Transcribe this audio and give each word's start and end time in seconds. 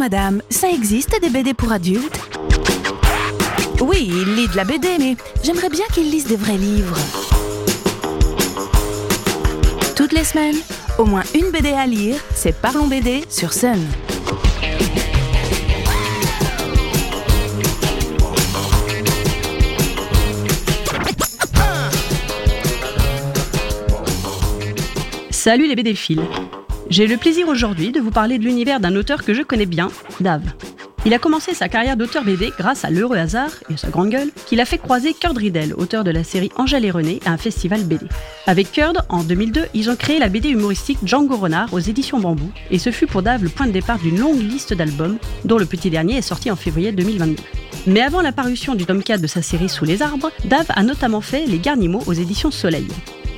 madame, 0.00 0.40
ça 0.48 0.70
existe 0.70 1.20
des 1.20 1.28
BD 1.28 1.52
pour 1.52 1.72
adultes? 1.72 2.18
Oui, 3.82 4.10
il 4.10 4.34
lit 4.34 4.48
de 4.48 4.56
la 4.56 4.64
BD, 4.64 4.88
mais 4.98 5.14
j'aimerais 5.42 5.68
bien 5.68 5.84
qu'il 5.92 6.10
lise 6.10 6.26
des 6.26 6.36
vrais 6.36 6.56
livres. 6.56 6.96
Toutes 9.94 10.12
les 10.12 10.24
semaines, 10.24 10.56
au 10.96 11.04
moins 11.04 11.22
une 11.34 11.50
BD 11.50 11.72
à 11.72 11.86
lire, 11.86 12.16
c'est 12.34 12.58
Parlons 12.58 12.86
BD 12.86 13.24
sur 13.28 13.52
Sun. 13.52 13.78
Salut 25.30 25.68
les 25.68 25.76
BD-fils 25.76 26.20
J'ai 26.90 27.06
le 27.06 27.16
plaisir 27.16 27.46
aujourd'hui 27.46 27.92
de 27.92 28.00
vous 28.00 28.10
parler 28.10 28.38
de 28.38 28.44
l'univers 28.44 28.80
d'un 28.80 28.96
auteur 28.96 29.22
que 29.24 29.32
je 29.32 29.42
connais 29.42 29.64
bien, 29.64 29.92
Dave. 30.18 30.42
Il 31.06 31.14
a 31.14 31.20
commencé 31.20 31.54
sa 31.54 31.68
carrière 31.68 31.96
d'auteur 31.96 32.24
BD 32.24 32.50
grâce 32.58 32.84
à 32.84 32.90
l'heureux 32.90 33.16
hasard 33.16 33.52
et 33.70 33.74
à 33.74 33.76
sa 33.76 33.90
grande 33.90 34.10
gueule 34.10 34.30
qu'il 34.46 34.60
a 34.60 34.64
fait 34.64 34.76
croiser 34.76 35.14
Kurt 35.14 35.38
Riddell, 35.38 35.72
auteur 35.74 36.02
de 36.02 36.10
la 36.10 36.24
série 36.24 36.50
Angèle 36.56 36.84
et 36.84 36.90
René, 36.90 37.20
à 37.24 37.30
un 37.30 37.36
festival 37.36 37.84
BD. 37.84 38.06
Avec 38.48 38.72
Kurt, 38.72 38.96
en 39.08 39.22
2002, 39.22 39.66
ils 39.72 39.88
ont 39.88 39.94
créé 39.94 40.18
la 40.18 40.28
BD 40.28 40.48
humoristique 40.48 40.98
Django 41.04 41.36
Renard 41.36 41.72
aux 41.72 41.78
éditions 41.78 42.18
Bambou, 42.18 42.50
et 42.72 42.80
ce 42.80 42.90
fut 42.90 43.06
pour 43.06 43.22
Dave 43.22 43.44
le 43.44 43.50
point 43.50 43.68
de 43.68 43.72
départ 43.72 44.00
d'une 44.00 44.18
longue 44.18 44.42
liste 44.42 44.74
d'albums, 44.74 45.18
dont 45.44 45.58
le 45.58 45.66
petit 45.66 45.90
dernier 45.90 46.16
est 46.16 46.22
sorti 46.22 46.50
en 46.50 46.56
février 46.56 46.90
2022. 46.90 47.40
Mais 47.86 48.02
avant 48.02 48.20
la 48.20 48.32
parution 48.32 48.74
du 48.74 48.84
tome 48.84 49.04
4 49.04 49.22
de 49.22 49.28
sa 49.28 49.42
série 49.42 49.68
Sous 49.68 49.84
les 49.84 50.02
arbres, 50.02 50.32
Dave 50.44 50.66
a 50.70 50.82
notamment 50.82 51.20
fait 51.20 51.46
Les 51.46 51.60
Garnimaux 51.60 52.02
aux 52.08 52.14
éditions 52.14 52.50
Soleil. 52.50 52.88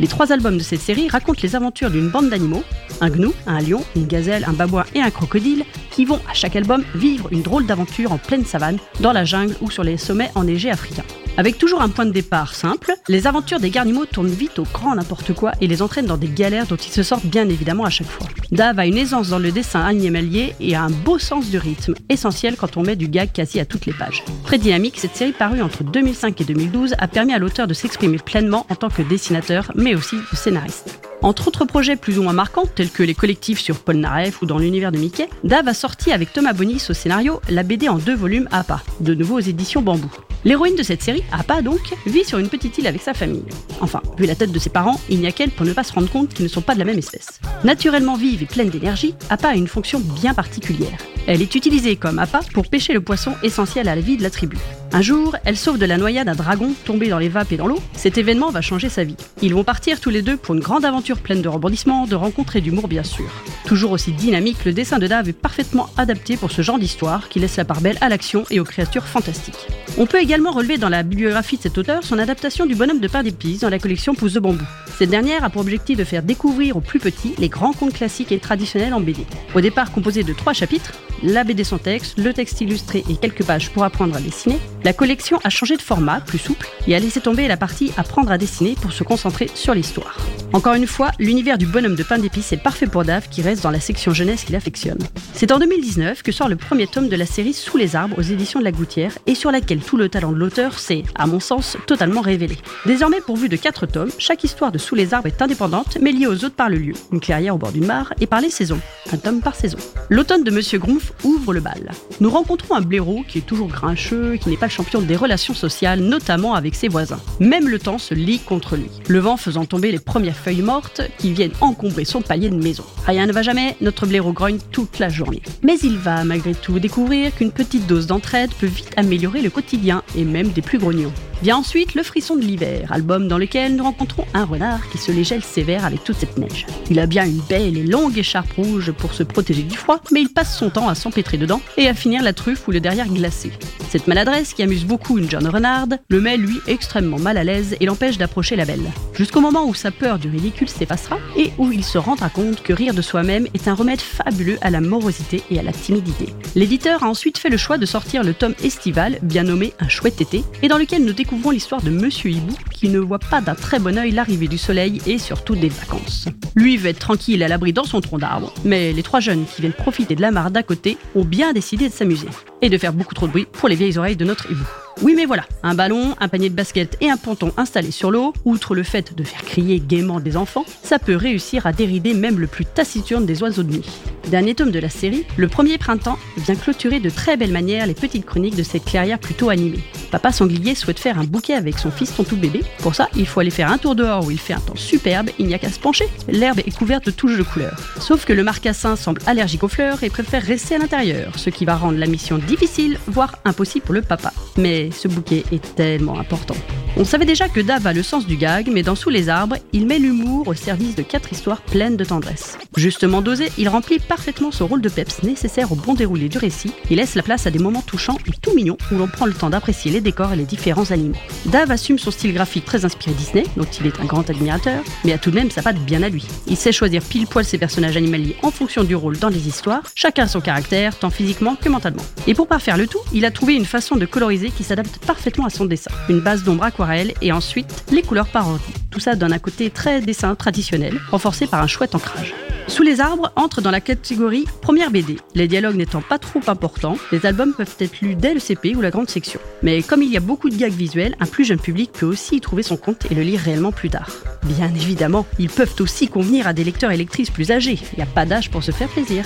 Les 0.01 0.09
trois 0.09 0.33
albums 0.33 0.59
de 0.59 0.63
cette 0.63 0.81
série 0.81 1.09
racontent 1.09 1.41
les 1.43 1.55
aventures 1.55 1.91
d'une 1.91 2.09
bande 2.09 2.31
d'animaux, 2.31 2.65
un 3.01 3.11
gnou, 3.11 3.33
un 3.47 3.61
lion, 3.61 3.85
une 3.95 4.07
gazelle, 4.07 4.45
un 4.49 4.53
babouin 4.53 4.85
et 4.95 5.01
un 5.01 5.11
crocodile, 5.11 5.65
qui 5.91 6.05
vont 6.05 6.21
à 6.29 6.35
chaque 6.35 6.57
album 6.57 6.83
vivre 6.95 7.29
une 7.31 7.43
drôle 7.43 7.67
d'aventure 7.67 8.13
en 8.13 8.19
pleine 8.19 8.45
savane, 8.45 8.79
dans 9.01 9.13
la 9.13 9.25
jungle 9.25 9.55
ou 9.61 9.71
sur 9.71 9.85
les 9.85 9.97
sommets 9.97 10.31
enneigés 10.35 10.71
africains. 10.71 11.05
Avec 11.39 11.57
toujours 11.57 11.81
un 11.81 11.89
point 11.89 12.05
de 12.05 12.11
départ 12.11 12.55
simple, 12.55 12.93
les 13.09 13.27
aventures 13.27 13.59
des 13.59 13.71
garnimaux 13.71 14.05
tournent 14.05 14.27
vite 14.29 14.59
au 14.59 14.65
grand 14.65 14.95
n'importe 14.95 15.33
quoi 15.33 15.53
et 15.63 15.67
les 15.67 15.81
entraînent 15.81 16.07
dans 16.07 16.19
des 16.19 16.29
galères 16.29 16.67
dont 16.67 16.77
ils 16.77 16.93
se 16.93 17.03
sortent 17.03 17.25
bien 17.25 17.49
évidemment 17.49 17.85
à 17.85 17.91
chaque 17.91 18.07
fois. 18.07 18.27
Dave 18.51 18.79
a 18.79 18.85
une 18.85 18.99
aisance 18.99 19.31
dans 19.31 19.39
le 19.39 19.51
dessin 19.51 19.81
animalier 19.81 20.55
et 20.61 20.75
a 20.75 20.83
un 20.83 20.91
beau 20.91 21.19
sens 21.19 21.49
du 21.49 21.57
rythme, 21.57 21.95
essentiel 22.11 22.57
quand 22.57 22.77
on 22.77 22.83
met 22.83 22.97
du 22.97 23.09
gag 23.09 23.33
quasi 23.33 23.61
à 23.61 23.65
toutes 23.65 23.87
les 23.87 23.95
pages. 23.95 24.23
Très 24.45 24.59
dynamique, 24.59 24.99
cette 24.99 25.17
série 25.17 25.33
parue 25.33 25.63
entre 25.63 25.85
2005 25.85 26.39
et 26.39 26.45
2012 26.45 26.97
a 26.99 27.09
permis 27.09 27.33
à 27.33 27.39
l'auteur 27.39 27.67
de 27.67 27.73
s'exprimer 27.73 28.19
pleinement 28.19 28.67
en 28.69 28.75
tant 28.75 28.91
que 28.91 29.01
dessinateur, 29.01 29.73
mais 29.75 29.95
aussi 29.95 30.17
de 30.17 30.37
scénariste. 30.37 31.01
Entre 31.23 31.49
autres 31.49 31.65
projets 31.65 31.97
plus 31.97 32.19
ou 32.19 32.25
moins 32.25 32.35
marquants, 32.35 32.67
tels 32.67 32.91
que 32.91 33.03
les 33.03 33.15
collectifs 33.15 33.61
sur 33.61 33.79
Paul 33.79 33.97
Naref 33.97 34.43
ou 34.43 34.47
dans 34.47 34.59
l'univers 34.59 34.93
de 34.93 34.99
Mickey, 34.99 35.31
Dave 35.45 35.69
a 35.69 35.75
sorti 35.75 36.13
avec 36.13 36.35
Thomas 36.35 36.53
Bonis 36.53 36.85
au 36.91 36.95
scénario 36.95 37.41
la 37.49 37.63
BD 37.63 37.89
en 37.89 37.97
deux 37.97 38.17
volumes 38.17 38.49
APA, 38.51 38.83
de 39.01 39.15
nouveau 39.15 39.37
aux 39.37 39.41
éditions 39.41 39.81
Bambou. 39.81 40.13
L'héroïne 40.45 40.75
de 40.75 40.83
cette 40.83 41.03
série, 41.03 41.23
Appa 41.31 41.63
donc, 41.63 41.95
vit 42.07 42.25
sur 42.25 42.39
une 42.39 42.49
petite 42.49 42.77
île 42.79 42.89
avec 42.89 43.01
sa 43.01 43.15
famille. 43.15 43.45
Enfin, 43.81 44.03
vu 44.19 44.27
la 44.27 44.35
tête 44.35 44.51
de 44.51 44.59
ses 44.59 44.71
parents, 44.71 45.01
il 45.09 45.21
n'y 45.21 45.27
a 45.27 45.33
qu'elle 45.33 45.51
pour 45.51 45.65
ne 45.65 45.73
pas 45.73 45.85
se 45.85 45.93
rendre 45.93 46.11
compte 46.11 46.35
qu'ils 46.35 46.45
ne 46.45 46.51
sont 46.51 46.63
pas 46.63 46.75
de 46.75 46.81
la 46.81 46.85
même 46.85 46.99
espèce. 46.99 47.41
Naturellement 47.63 48.17
vive 48.17 48.43
et 48.43 48.47
pleine 48.47 48.71
d'énergie, 48.71 49.15
Appa 49.31 49.49
a 49.49 49.55
une 49.55 49.69
fonction 49.69 50.01
bien 50.01 50.35
particulière. 50.35 50.99
Elle 51.29 51.43
est 51.43 51.55
utilisée 51.55 51.97
comme 51.97 52.19
appât 52.19 52.41
pour 52.53 52.67
pêcher 52.67 52.93
le 52.93 53.01
poisson 53.01 53.35
essentiel 53.45 53.89
à 53.89 53.95
la 53.95 54.01
vie 54.01 54.17
de 54.17 54.23
la 54.23 54.31
tribu. 54.31 54.59
Un 54.95 55.01
jour, 55.01 55.37
elle 55.47 55.57
sauve 55.57 55.79
de 55.79 55.87
la 55.87 55.97
noyade 55.97 56.29
un 56.29 56.35
dragon 56.35 56.75
tombé 56.85 57.09
dans 57.09 57.19
les 57.19 57.31
vapes 57.31 57.53
et 57.53 57.57
dans 57.57 57.67
l'eau. 57.67 57.79
Cet 57.95 58.19
événement 58.19 58.51
va 58.51 58.61
changer 58.61 58.91
sa 58.91 59.05
vie. 59.05 59.17
Ils 59.41 59.55
vont 59.55 59.65
partir 59.65 60.01
tous 60.01 60.11
les 60.11 60.21
deux 60.21 60.37
pour 60.37 60.55
une 60.55 60.61
grande 60.61 60.85
aventure 60.85 61.21
pleine 61.21 61.41
de 61.41 61.49
rebondissements, 61.49 62.07
de 62.07 62.15
rencontres 62.15 62.57
et 62.57 62.61
d'humour 62.61 62.89
bien 62.89 63.03
sûr. 63.03 63.25
Toujours 63.65 63.93
aussi 63.93 64.13
dynamique, 64.13 64.67
le 64.67 64.75
dessin 64.75 64.99
de 64.99 65.07
Dave 65.07 65.31
est 65.31 65.33
parfaitement 65.33 65.89
adapté 65.97 66.37
pour 66.37 66.51
ce 66.51 66.61
genre 66.61 66.79
d'histoire 66.79 67.31
qui 67.31 67.41
laisse 67.41 67.57
la 67.57 67.65
part 67.65 67.81
belle 67.81 67.97
à 68.03 68.11
l'action 68.11 68.45
et 68.51 68.61
aux 68.61 68.65
créatures 68.65 69.07
fantastiques. 69.07 69.67
On 69.97 70.05
peut 70.05 70.21
également 70.21 70.53
relever 70.53 70.77
dans 70.77 70.91
la 70.91 71.03
bibliographie 71.03 71.57
de 71.57 71.63
cet 71.63 71.79
auteur 71.79 72.05
son 72.05 72.19
adaptation 72.19 72.67
du 72.67 72.75
bonhomme 72.75 73.01
de 73.01 73.09
pain 73.09 73.23
d'épices 73.23 73.61
dans 73.61 73.71
la 73.71 73.79
collection 73.79 74.15
Pouce 74.15 74.35
de 74.35 74.41
bambou. 74.41 74.65
Cette 74.99 75.11
dernière 75.11 75.43
a 75.43 75.49
pour 75.49 75.63
objectif 75.63 75.97
de 75.97 76.05
faire 76.05 76.23
découvrir 76.23 76.77
aux 76.77 76.81
plus 76.81 77.01
petits 77.01 77.35
les 77.39 77.49
grands 77.49 77.73
contes 77.73 77.95
classiques 77.95 78.31
et 78.31 78.39
traditionnels 78.39 78.93
en 78.93 79.01
BD. 79.01 79.25
Au 79.55 79.63
départ 79.63 79.91
composé 79.91 80.23
de 80.23 80.35
trois 80.35 80.53
chapitres, 80.53 80.93
la 81.23 81.45
BD 81.45 81.65
sans 81.65 81.79
texte, 81.79 82.19
le 82.19 82.33
texte 82.33 82.61
illustré 82.61 83.05
et 83.09 83.17
quelques 83.17 83.45
pages 83.45 83.71
pour 83.71 83.85
apprendre 83.85 84.17
à 84.17 84.21
dessiner, 84.21 84.59
la 84.85 84.93
collection 84.93 85.39
a 85.45 85.51
changé 85.51 85.77
de 85.77 85.83
format, 85.83 86.21
plus 86.21 86.39
souple, 86.39 86.69
et 86.87 86.95
a 86.95 86.99
laissé 86.99 87.21
tomber 87.21 87.49
la 87.49 87.57
partie 87.57 87.93
apprendre 87.97 88.31
à 88.31 88.39
dessiner 88.39 88.75
pour 88.81 88.93
se 88.93 89.05
concentrer 89.05 89.49
sur 89.55 89.75
l'histoire. 89.75 90.19
Encore 90.53 90.75
une 90.75 90.87
fois, 90.87 91.13
l'univers 91.19 91.57
du 91.57 91.67
bonhomme 91.67 91.95
de 91.95 92.03
pain 92.03 92.19
d'épices 92.19 92.53
est 92.53 92.63
parfait 92.63 92.87
pour 92.87 93.05
Dave 93.05 93.29
qui 93.31 93.41
reste 93.41 93.63
dans 93.63 93.71
la 93.71 93.81
section 93.81 94.13
jeunesse 94.13 94.45
qu'il 94.45 94.57
affectionne. 94.57 94.99
C'est 95.35 95.51
en 95.51 95.59
2019 95.59 96.23
que 96.23 96.33
sort 96.33 96.49
le 96.49 96.57
premier 96.57 96.87
tome 96.87 97.09
de 97.09 97.17
la 97.17 97.25
série 97.25 97.55
Sous 97.55 97.77
les 97.79 97.97
arbres 97.97 98.19
aux 98.19 98.23
éditions 98.23 98.61
de 98.61 98.65
la 98.65 98.73
Gouttière 98.73 99.17
et 99.27 99.35
sur 99.35 99.51
laquelle 99.51 99.81
tout 99.81 99.97
le 99.97 100.09
talent 100.09 100.33
de 100.33 100.37
l'auteur 100.37 100.79
s'est, 100.79 101.05
à 101.15 101.27
mon 101.27 101.41
sens, 101.41 101.77
totalement 101.87 102.21
révélé. 102.21 102.59
Désormais 102.85 103.21
pourvu 103.21 103.49
de 103.49 103.57
4 103.57 103.87
tomes, 103.87 104.11
chaque 104.19 104.45
histoire 104.45 104.73
de 104.73 104.79
Sous 104.79 104.95
les 104.95 105.15
arbres 105.15 105.29
est 105.29 105.41
indépendante 105.41 105.97
mais 106.01 106.13
liée 106.13 106.27
aux 106.27 106.45
autres 106.45 106.55
par 106.55 106.69
le 106.69 106.77
lieu, 106.77 106.95
une 107.13 107.21
clairière 107.21 107.55
au 107.55 107.59
bord 107.59 107.73
d'une 107.73 107.87
mare, 107.87 108.13
et 108.21 108.27
par 108.27 108.41
les 108.41 108.51
saisons, 108.51 108.81
un 109.13 109.17
tome 109.17 109.41
par 109.41 109.55
saison. 109.55 109.79
L'automne 110.11 110.45
de 110.45 110.51
Monsieur 110.51 110.79
Gronf 110.79 111.13
ouvre 111.25 111.55
le 111.55 111.61
bal. 111.61 111.93
Nous 112.21 112.31
rencontrons 112.31 112.75
un 112.75 112.83
blaireau 112.83 113.25
qui 113.27 113.39
est 113.39 113.47
toujours 113.47 113.69
grincheux, 113.69 114.37
qui 114.37 114.51
n'est 114.51 114.57
pas 114.57 114.69
champion 114.73 115.01
des 115.01 115.17
relations 115.17 115.55
sociales, 115.55 116.01
notamment 116.01 116.55
avec 116.55 116.75
ses 116.75 116.89
voisins. 116.89 117.21
Même 117.39 117.69
le 117.69 117.79
temps 117.79 117.99
se 117.99 118.15
lie 118.15 118.41
contre 118.41 118.77
lui, 118.77 118.91
le 119.09 119.19
vent 119.19 119.37
faisant 119.37 119.67
tomber 119.67 119.93
les 119.93 119.99
premières 119.99 120.37
feuilles 120.37 120.63
mortes 120.63 121.03
qui 121.19 121.33
viennent 121.33 121.53
encombrer 121.61 122.05
son 122.05 122.23
palier 122.23 122.51
de 122.51 122.57
maison. 122.57 122.85
Rien 123.07 123.27
ne 123.27 123.33
va 123.33 123.43
jamais, 123.43 123.77
notre 123.81 124.07
blaireau 124.07 124.33
grogne 124.33 124.59
toute 124.73 124.99
la 124.99 125.09
journée. 125.09 125.43
Mais 125.63 125.77
il 125.83 125.97
va 125.99 126.25
malgré 126.25 126.55
tout 126.55 126.79
découvrir 126.79 127.35
qu'une 127.35 127.53
petite 127.53 127.87
dose 127.87 128.07
d'entraide 128.07 128.51
peut 128.59 128.67
vite 128.67 128.93
améliorer 128.97 129.43
le 129.43 129.51
quotidien 129.51 130.03
et 130.17 130.25
même 130.25 130.49
des 130.49 130.63
plus 130.63 130.79
grognons. 130.79 131.13
Vient 131.43 131.57
ensuite 131.57 131.95
Le 131.95 132.05
Frisson 132.05 132.37
de 132.37 132.43
l'hiver, 132.43 132.93
album 132.93 133.27
dans 133.27 133.37
lequel 133.37 133.75
nous 133.75 133.83
rencontrons 133.83 134.25
un 134.33 134.45
renard 134.45 134.89
qui 134.91 134.99
se 134.99 135.11
les 135.11 135.25
gèle 135.25 135.43
sévère 135.43 135.85
avec 135.85 136.05
toute 136.05 136.17
cette 136.17 136.39
neige. 136.39 136.67
Il 136.89 137.01
a 137.01 137.07
bien 137.07 137.27
une 137.27 137.41
belle 137.49 137.77
et 137.77 137.83
longue 137.83 138.17
écharpe 138.17 138.53
rouge 138.53 138.93
pour 138.93 139.13
se 139.13 139.25
protéger 139.25 139.65
du 139.65 139.77
froid, 139.77 140.01
mais 140.13 140.21
il 140.21 140.29
passe 140.29 140.57
son 140.57 140.71
temps 140.71 140.89
à 140.89 140.95
s'empêtrer 140.95 141.39
dedans 141.39 141.61
et 141.77 141.89
à 141.89 141.95
finir 141.95 142.23
la 142.23 142.33
truffe 142.33 142.69
ou 142.69 142.71
le 142.71 142.79
derrière 142.79 143.09
glacé. 143.09 143.51
Cette 143.93 144.07
maladresse 144.07 144.55
qui 144.55 144.63
amuse 144.63 144.87
beaucoup 144.87 145.19
une 145.19 145.29
jeune 145.29 145.47
renarde 145.47 145.99
le 146.09 146.23
met 146.23 146.39
lui 146.39 146.61
extrêmement 146.67 147.19
mal 147.19 147.37
à 147.37 147.45
l'aise 147.45 147.77
et 147.79 147.85
l'empêche 147.85 148.17
d'approcher 148.17 148.57
la 148.57 148.65
belle. 148.65 148.91
Jusqu'au 149.13 149.43
moment 149.43 149.67
où 149.69 149.75
sa 149.75 149.91
peur 149.91 150.19
du 150.19 150.31
ridicule 150.31 150.71
s'effacera 150.71 151.19
et 151.37 151.51
où 151.59 151.71
il 151.73 151.85
se 151.85 151.99
rendra 151.99 152.31
compte 152.31 152.63
que 152.63 152.73
rire 152.73 152.95
de 152.95 153.03
soi-même 153.03 153.47
est 153.53 153.69
un 153.69 153.75
remède 153.75 154.01
fabuleux 154.01 154.57
à 154.63 154.71
la 154.71 154.81
morosité 154.81 155.43
et 155.51 155.59
à 155.59 155.63
la 155.63 155.73
timidité. 155.73 156.33
L'éditeur 156.55 157.03
a 157.03 157.07
ensuite 157.07 157.37
fait 157.37 157.51
le 157.51 157.59
choix 157.59 157.77
de 157.77 157.85
sortir 157.85 158.25
le 158.25 158.33
tome 158.33 158.55
estival, 158.65 159.19
bien 159.21 159.43
nommé 159.43 159.75
Un 159.79 159.91
chouette 159.91 160.23
été, 160.23 160.43
et 160.63 160.69
dans 160.69 160.79
lequel 160.79 161.05
nous 161.05 161.13
découvrons 161.13 161.51
l'histoire 161.51 161.83
de 161.83 161.91
Monsieur 161.91 162.31
Hibou 162.31 162.57
qui 162.71 162.89
ne 162.89 162.99
voit 162.99 163.19
pas 163.19 163.43
d'un 163.43 163.55
très 163.55 163.79
bon 163.79 163.99
œil 163.99 164.13
l'arrivée 164.13 164.49
du 164.49 164.57
soleil 164.57 165.03
et 165.07 165.19
surtout 165.19 165.55
des 165.55 165.69
vacances. 165.69 166.29
Lui 166.55 166.79
veut 166.79 166.89
être 166.89 166.99
tranquille 166.99 167.43
à 167.43 167.49
l'abri 167.49 167.75
dans 167.75 167.85
son 167.85 168.01
tronc 168.01 168.17
d'arbre, 168.17 168.55
mais 168.65 168.95
les 168.95 169.03
trois 169.03 169.21
jeunes 169.21 169.45
qui 169.45 169.61
viennent 169.61 169.75
profiter 169.75 170.15
de 170.15 170.23
la 170.23 170.31
mare 170.31 170.51
d'à 170.51 170.63
côté 170.63 170.97
ont 171.15 171.27
bien 171.27 171.53
décidé 171.53 171.91
de 171.91 171.93
s'amuser 171.93 172.29
et 172.63 172.71
de 172.71 172.79
faire 172.79 172.93
beaucoup 172.93 173.15
trop 173.15 173.27
de 173.27 173.33
bruit 173.33 173.47
pour 173.53 173.69
les 173.69 173.75
vieilles 173.75 173.99
oreilles 173.99 174.17
de 174.17 174.25
notre 174.25 174.51
hibou. 174.51 174.65
Oui 175.01 175.15
mais 175.17 175.25
voilà, 175.25 175.45
un 175.63 175.75
ballon, 175.75 176.15
un 176.21 176.29
panier 176.29 176.51
de 176.51 176.55
basket 176.55 176.97
et 177.01 177.11
un 177.11 177.17
ponton 177.17 177.53
installés 177.57 177.91
sur 177.91 178.11
l'eau, 178.11 178.33
outre 178.45 178.75
le 178.75 178.83
fait 178.83 179.17
de 179.17 179.25
faire 179.25 179.43
crier 179.43 179.81
gaiement 179.81 180.21
des 180.21 180.37
enfants, 180.37 180.65
ça 180.83 180.99
peut 180.99 181.17
réussir 181.17 181.67
à 181.67 181.73
dérider 181.73 182.15
même 182.15 182.39
le 182.39 182.47
plus 182.47 182.67
taciturne 182.67 183.27
des 183.27 183.43
oiseaux 183.43 183.63
de 183.63 183.73
nuit. 183.73 183.89
Dernier 184.29 184.55
tome 184.55 184.71
de 184.71 184.79
la 184.79 184.89
série, 184.89 185.25
le 185.37 185.49
premier 185.49 185.79
printemps 185.79 186.19
vient 186.37 186.55
clôturer 186.55 187.01
de 187.01 187.11
très 187.11 187.37
belle 187.37 187.51
manière 187.51 187.87
les 187.87 187.95
petites 187.95 188.25
chroniques 188.25 188.55
de 188.55 188.63
cette 188.63 188.85
clairière 188.85 189.19
plutôt 189.19 189.51
animée. 189.51 189.81
Papa 190.11 190.31
sanglier 190.31 190.75
souhaite 190.75 191.01
faire 191.01 191.19
un 191.19 191.25
bouquet 191.25 191.55
avec 191.55 191.79
son 191.79 191.91
fils 191.91 192.15
ton 192.15 192.23
tout 192.23 192.37
bébé. 192.37 192.63
Pour 192.79 192.95
ça, 192.95 193.09
il 193.17 193.27
faut 193.27 193.41
aller 193.41 193.51
faire 193.51 193.71
un 193.71 193.79
tour 193.79 193.95
dehors 193.95 194.25
où 194.25 194.31
il 194.31 194.39
fait 194.39 194.53
un 194.53 194.61
temps 194.61 194.77
superbe, 194.77 195.31
il 195.39 195.47
n'y 195.47 195.55
a 195.55 195.59
qu'à 195.59 195.71
se 195.71 195.81
pencher. 195.81 196.07
L'herbe 196.29 196.61
est 196.61 196.77
couverte 196.77 197.07
de 197.07 197.11
touches 197.11 197.39
de 197.39 197.43
couleurs. 197.43 197.79
Sauf 197.99 198.25
que 198.25 198.33
le 198.33 198.45
marcassin 198.45 198.95
semble 198.97 199.21
allergique 199.27 199.65
aux 199.65 199.69
fleurs 199.69 200.05
et 200.05 200.11
préfère 200.11 200.43
rester 200.43 200.77
à 200.77 200.79
l'intérieur, 200.79 201.39
ce 201.39 201.51
qui 201.51 201.65
va 201.65 201.77
rendre 201.77 201.99
la 201.99 202.07
mission 202.07 202.39
difficile, 202.39 202.99
voire 203.07 203.39
impossible 203.45 203.85
pour 203.85 203.95
le 203.95 204.03
papa. 204.03 204.33
Mais 204.57 204.91
ce 204.93 205.09
bouquet 205.09 205.45
est 205.53 205.75
tellement 205.75 206.19
important. 206.19 206.55
On 207.03 207.05
savait 207.05 207.25
déjà 207.25 207.49
que 207.49 207.59
Dave 207.59 207.85
a 207.89 207.93
le 207.93 208.05
sens 208.05 208.29
du 208.29 208.37
gag, 208.37 208.71
mais 208.73 208.85
dans 208.85 208.95
Sous 208.95 209.11
les 209.11 209.29
arbres, 209.29 209.57
il 209.73 209.89
met 209.89 209.99
l'humour 209.99 210.47
au 210.47 210.55
service 210.55 210.95
de 210.95 211.03
quatre 211.03 211.33
histoires 211.33 211.61
pleines 211.61 211.97
de 211.97 212.05
tendresse. 212.05 212.57
Justement 212.77 213.23
dosé, 213.23 213.51
il 213.59 213.69
remplit 213.69 213.99
parfaitement 213.99 214.53
son 214.53 214.69
rôle 214.69 214.81
de 214.81 214.89
peps 214.89 215.25
nécessaire 215.25 215.73
au 215.73 215.75
bon 215.75 215.95
déroulé 215.95 216.29
du 216.29 216.39
récit 216.39 216.71
et 216.91 216.95
laisse 216.95 217.17
la 217.17 217.25
place 217.25 217.45
à 217.49 217.51
des 217.51 217.59
moments 217.59 217.83
touchants 217.83 218.19
et 218.29 218.31
tout 218.41 218.55
mignons 218.55 218.77
où 218.93 218.95
l'on 218.95 219.09
prend 219.09 219.27
le 219.27 219.33
temps 219.33 219.51
d'apprécier 219.51 219.91
les 219.91 220.01
décors 220.01 220.33
et 220.33 220.37
les 220.37 220.45
différents 220.45 220.93
aliments. 220.93 221.19
Dave 221.47 221.73
assume 221.73 221.99
son 221.99 222.13
style 222.13 222.35
graphique 222.35 222.67
très 222.67 222.85
inspiré 222.85 223.17
Disney, 223.17 223.47
dont 223.57 223.65
il 223.65 223.89
est 223.89 223.99
un 223.99 224.05
grand 224.05 224.31
admirateur, 224.31 224.85
mais 225.05 225.13
a 225.13 225.19
tout 225.19 225.33
de 225.33 225.37
même 225.37 225.51
sa 225.51 225.63
patte 225.63 225.85
bien 225.85 226.05
à 226.05 226.09
lui. 226.09 226.25
Il 226.47 226.57
sait 226.57 226.71
choisir 226.71 227.03
pile 227.03 227.27
poil 227.27 227.45
ses 227.45 227.59
personnages 227.59 227.97
animaliers 227.97 228.37
en 228.45 228.53
fonction 228.53 228.85
du 228.85 228.95
rôle 228.95 229.19
dans 229.19 229.29
les 229.29 229.49
histoires, 229.49 229.83
chacun 229.97 230.29
son 230.29 230.41
caractère, 230.41 230.97
tant 230.97 231.11
physiquement 231.11 231.57
que 231.57 231.69
mentalement. 231.69 232.05
Et 232.29 232.35
pour 232.35 232.47
parfaire 232.47 232.77
le 232.77 232.87
tout, 232.87 233.01
il 233.13 233.25
a 233.25 233.33
trouvé 233.33 233.55
une 233.55 233.67
façon 233.67 233.97
de 233.97 234.07
coloriser 234.07 234.51
qui 234.51 234.63
s'adapte 234.63 235.05
parfaitement 235.05 235.47
à 235.47 235.51
son 235.51 235.65
dessin. 235.65 235.91
Une 236.09 236.21
base 236.21 236.45
d'ombre 236.45 236.63
aquarelle 236.63 236.92
et 237.21 237.33
ensuite 237.33 237.85
les 237.91 238.03
couleurs 238.03 238.29
par 238.29 238.49
ordi. 238.49 238.73
Tout 238.91 239.01
ça 239.01 239.15
donne 239.15 239.33
un 239.33 239.39
côté 239.39 239.71
très 239.71 240.01
dessin 240.01 240.35
traditionnel, 240.35 241.01
renforcé 241.11 241.47
par 241.47 241.63
un 241.63 241.67
chouette 241.67 241.95
ancrage. 241.95 242.35
Sous 242.69 242.83
les 242.83 243.01
arbres 243.01 243.33
entre 243.37 243.61
dans 243.61 243.71
la 243.71 243.81
catégorie 243.81 244.47
première 244.61 244.91
BD. 244.91 245.19
Les 245.35 245.49
dialogues 245.49 245.77
n'étant 245.77 246.01
pas 246.01 246.19
trop 246.19 246.41
importants, 246.47 246.97
les 247.11 247.27
albums 247.27 247.55
peuvent 247.55 247.77
être 247.81 248.01
lus 248.01 248.15
dès 248.15 248.35
le 248.35 248.41
CP 248.41 248.75
ou 248.77 248.81
la 248.81 248.91
grande 248.91 249.11
section. 249.11 249.41
Mais 249.63 249.83
comme 249.83 250.03
il 250.03 250.11
y 250.11 250.17
a 250.17 250.21
beaucoup 250.21 250.49
de 250.49 250.57
gags 250.57 250.73
visuels, 250.73 251.17
un 251.21 251.27
plus 251.27 251.45
jeune 251.45 251.59
public 251.59 251.91
peut 251.93 252.07
aussi 252.07 252.37
y 252.37 252.41
trouver 252.41 252.63
son 252.63 252.77
compte 252.77 253.11
et 253.11 253.15
le 253.15 253.23
lire 253.23 253.41
réellement 253.41 253.73
plus 253.73 253.91
tard. 253.91 254.11
Bien 254.45 254.73
évidemment, 254.75 255.27
ils 255.39 255.51
peuvent 255.51 255.75
aussi 255.81 256.09
convenir 256.09 256.47
à 256.47 256.53
des 256.53 256.65
lecteurs 256.65 256.93
et 256.93 256.97
lectrices 256.97 257.31
plus 257.31 257.51
âgés. 257.51 257.79
Il 257.93 257.97
n'y 257.97 258.03
a 258.03 258.07
pas 258.07 258.27
d'âge 258.27 258.51
pour 258.51 258.63
se 258.63 258.71
faire 258.71 258.89
plaisir. 258.89 259.25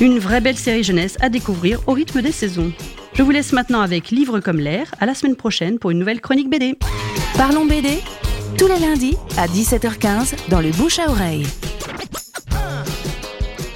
Une 0.00 0.18
vraie 0.18 0.40
belle 0.40 0.56
série 0.56 0.84
jeunesse 0.84 1.16
à 1.20 1.28
découvrir 1.28 1.80
au 1.88 1.92
rythme 1.92 2.22
des 2.22 2.32
saisons. 2.32 2.72
Je 3.18 3.24
vous 3.24 3.32
laisse 3.32 3.52
maintenant 3.52 3.80
avec 3.80 4.10
Livre 4.10 4.38
comme 4.38 4.60
l'air. 4.60 4.94
À 5.00 5.04
la 5.04 5.12
semaine 5.12 5.34
prochaine 5.34 5.80
pour 5.80 5.90
une 5.90 5.98
nouvelle 5.98 6.20
chronique 6.20 6.48
BD. 6.48 6.78
Parlons 7.36 7.66
BD 7.66 7.98
tous 8.56 8.68
les 8.68 8.78
lundis 8.78 9.16
à 9.36 9.48
17h15 9.48 10.48
dans 10.50 10.60
le 10.60 10.70
bouche 10.70 11.00
à 11.00 11.10
oreille. 11.10 11.44